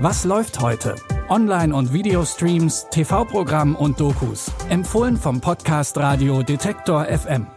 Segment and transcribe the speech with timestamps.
[0.00, 0.94] Was läuft heute?
[1.28, 4.48] Online- und Videostreams, TV-Programm und Dokus.
[4.68, 7.48] Empfohlen vom Podcast Radio Detektor FM.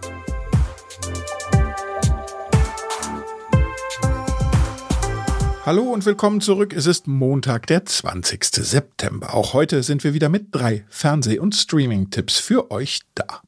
[5.67, 6.73] Hallo und willkommen zurück.
[6.73, 8.43] Es ist Montag, der 20.
[8.43, 9.35] September.
[9.35, 13.41] Auch heute sind wir wieder mit drei Fernseh- und Streaming-Tipps für euch da.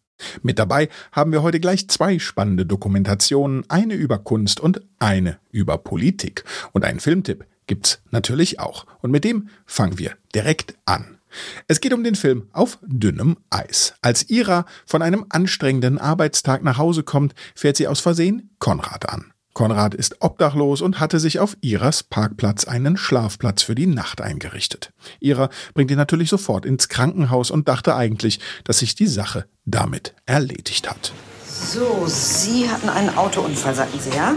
[0.44, 5.80] Mit dabei haben wir heute gleich zwei spannende Dokumentationen, eine über Kunst und eine über
[5.80, 6.44] Politik.
[6.74, 8.86] Und einen Filmtipp gibt's natürlich auch.
[9.02, 11.18] Und mit dem fangen wir direkt an.
[11.68, 13.96] Es geht um den Film Auf dünnem Eis.
[14.02, 19.34] Als Ira von einem anstrengenden Arbeitstag nach Hause kommt, fährt sie aus Versehen Konrad an.
[19.54, 24.92] Konrad ist obdachlos und hatte sich auf Iras Parkplatz einen Schlafplatz für die Nacht eingerichtet.
[25.20, 30.16] Ira bringt ihn natürlich sofort ins Krankenhaus und dachte eigentlich, dass sich die Sache damit
[30.26, 31.14] erledigt hat.
[31.46, 34.34] So, Sie hatten einen Autounfall, sagten Sie, ja?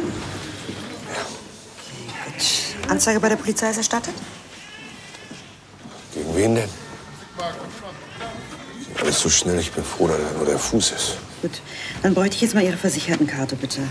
[2.89, 4.15] Anzeige bei der Polizei ist erstattet?
[6.15, 6.69] Gegen wen denn?
[9.01, 11.17] Alles so schnell, ich bin froh, dass da nur der Fuß ist.
[11.43, 11.61] Gut,
[12.03, 13.83] dann bräuchte ich jetzt mal Ihre Versichertenkarte, bitte.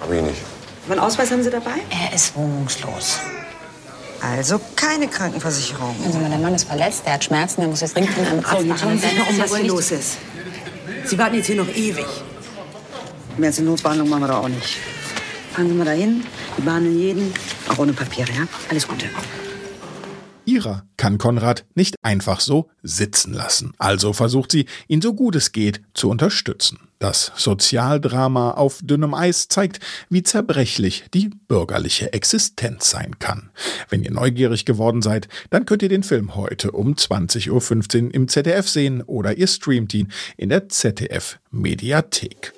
[0.00, 0.40] Hab ich nicht.
[0.86, 1.82] Wann Ausweis haben Sie dabei?
[1.90, 3.18] Er ist wohnungslos.
[4.20, 5.94] Also keine Krankenversicherung.
[6.06, 8.66] Also mein Mann ist verletzt, der hat Schmerzen, der muss jetzt dringend in einen Arzt
[8.66, 8.78] machen.
[8.78, 10.16] schauen Sie mal um, was hier los ist.
[11.04, 12.06] Sie warten jetzt hier noch ewig.
[13.36, 14.78] Mehr als eine Notbehandlung machen wir da auch nicht.
[15.52, 16.24] Fahren Sie mal dahin,
[16.56, 17.34] die behandeln jeden,
[17.68, 18.46] auch ohne Papiere, ja?
[18.70, 19.06] Alles Gute.
[20.46, 23.72] Ira kann Konrad nicht einfach so sitzen lassen.
[23.78, 26.78] Also versucht sie, ihn so gut es geht zu unterstützen.
[26.98, 33.50] Das Sozialdrama auf dünnem Eis zeigt, wie zerbrechlich die bürgerliche Existenz sein kann.
[33.88, 38.28] Wenn ihr neugierig geworden seid, dann könnt ihr den Film heute um 20.15 Uhr im
[38.28, 42.52] ZDF sehen oder ihr streamt ihn in der ZDF Mediathek.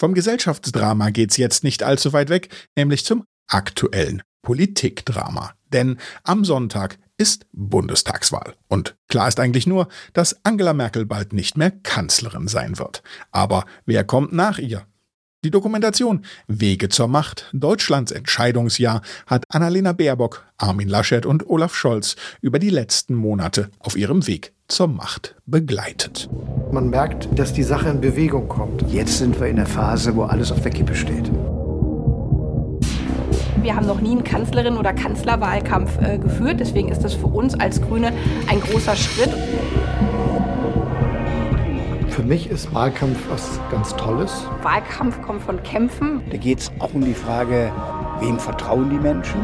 [0.00, 5.52] Vom Gesellschaftsdrama geht's jetzt nicht allzu weit weg, nämlich zum aktuellen Politikdrama.
[5.74, 8.54] Denn am Sonntag ist Bundestagswahl.
[8.68, 13.02] Und klar ist eigentlich nur, dass Angela Merkel bald nicht mehr Kanzlerin sein wird.
[13.30, 14.86] Aber wer kommt nach ihr?
[15.44, 22.16] Die Dokumentation Wege zur Macht, Deutschlands Entscheidungsjahr hat Annalena Baerbock, Armin Laschet und Olaf Scholz
[22.40, 26.30] über die letzten Monate auf ihrem Weg zur Macht begleitet.
[26.70, 28.82] Man merkt, dass die Sache in Bewegung kommt.
[28.90, 31.30] Jetzt sind wir in der Phase, wo alles auf der Kippe steht.
[33.62, 36.60] Wir haben noch nie einen Kanzlerin- oder Kanzlerwahlkampf äh, geführt.
[36.60, 38.12] Deswegen ist das für uns als Grüne
[38.48, 39.30] ein großer Schritt.
[42.08, 44.46] Für mich ist Wahlkampf was ganz Tolles.
[44.62, 46.22] Wahlkampf kommt von Kämpfen.
[46.30, 47.72] Da geht es auch um die Frage,
[48.20, 49.40] wem vertrauen die Menschen?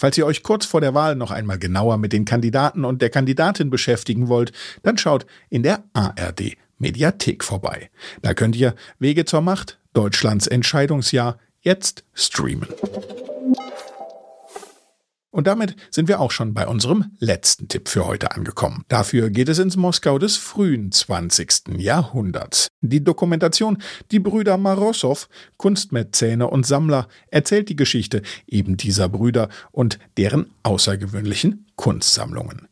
[0.00, 3.10] Falls ihr euch kurz vor der Wahl noch einmal genauer mit den Kandidaten und der
[3.10, 4.50] Kandidatin beschäftigen wollt,
[4.82, 7.90] dann schaut in der ARD Mediathek vorbei.
[8.22, 12.68] Da könnt ihr Wege zur Macht, Deutschlands Entscheidungsjahr jetzt streamen.
[15.32, 18.84] Und damit sind wir auch schon bei unserem letzten Tipp für heute angekommen.
[18.88, 21.78] Dafür geht es ins Moskau des frühen 20.
[21.78, 22.68] Jahrhunderts.
[22.80, 23.78] Die Dokumentation
[24.10, 31.66] Die Brüder Marossow, Kunstmäzene und Sammler, erzählt die Geschichte eben dieser Brüder und deren außergewöhnlichen
[31.76, 32.68] Kunstsammlungen.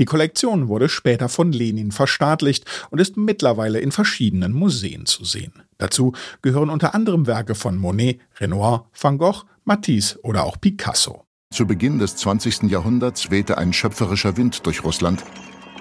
[0.00, 5.62] Die Kollektion wurde später von Lenin verstaatlicht und ist mittlerweile in verschiedenen Museen zu sehen.
[5.78, 6.12] Dazu
[6.42, 11.24] gehören unter anderem Werke von Monet, Renoir, Van Gogh, Matisse oder auch Picasso.
[11.52, 12.70] Zu Beginn des 20.
[12.70, 15.24] Jahrhunderts wehte ein schöpferischer Wind durch Russland,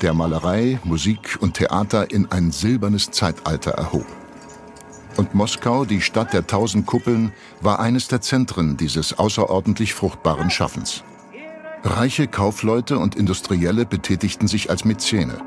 [0.01, 4.07] der Malerei, Musik und Theater in ein silbernes Zeitalter erhob.
[5.15, 11.03] Und Moskau, die Stadt der tausend Kuppeln, war eines der Zentren dieses außerordentlich fruchtbaren Schaffens.
[11.83, 15.37] Reiche Kaufleute und Industrielle betätigten sich als Mäzene.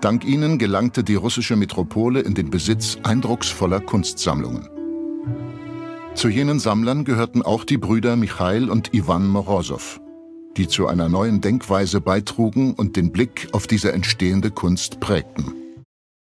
[0.00, 4.79] Dank ihnen gelangte die russische Metropole in den Besitz eindrucksvoller Kunstsammlungen.
[6.20, 10.02] Zu jenen Sammlern gehörten auch die Brüder Michail und Iwan Morosow,
[10.54, 15.54] die zu einer neuen Denkweise beitrugen und den Blick auf diese entstehende Kunst prägten.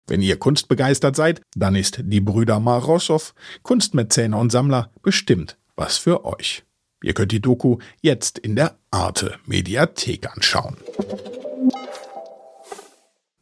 [0.05, 3.31] Wenn ihr kunstbegeistert seid, dann ist die Brüder Marossow,
[3.64, 6.66] Kunstmäzene und Sammler, bestimmt was für euch.
[7.02, 10.75] Ihr könnt die Doku jetzt in der Arte Mediathek anschauen.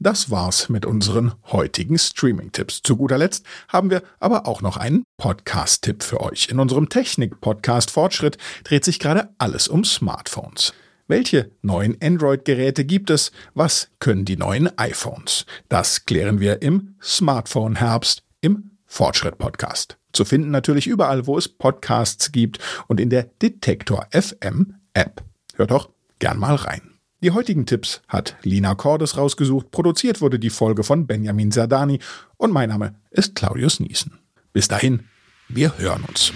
[0.03, 2.81] Das war's mit unseren heutigen Streaming-Tipps.
[2.83, 6.49] Zu guter Letzt haben wir aber auch noch einen Podcast-Tipp für euch.
[6.49, 10.73] In unserem Technik-Podcast Fortschritt dreht sich gerade alles um Smartphones.
[11.07, 13.31] Welche neuen Android-Geräte gibt es?
[13.53, 15.45] Was können die neuen iPhones?
[15.69, 19.97] Das klären wir im Smartphone-Herbst im Fortschritt-Podcast.
[20.11, 22.59] Zu finden natürlich überall, wo es Podcasts gibt
[22.89, 25.23] und in der Detektor FM App.
[25.55, 26.92] Hört doch gern mal rein.
[27.23, 29.71] Die heutigen Tipps hat Lina Cordes rausgesucht.
[29.71, 31.99] Produziert wurde die Folge von Benjamin Sardani
[32.35, 34.19] und mein Name ist Claudius Niesen.
[34.51, 35.05] Bis dahin,
[35.47, 36.33] wir hören uns.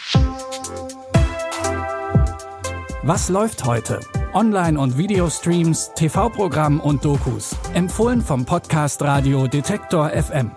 [3.04, 4.00] Was läuft heute?
[4.34, 7.54] Online- und Videostreams, TV-Programm und Dokus.
[7.74, 10.51] Empfohlen vom Podcast Radio Detektor FM.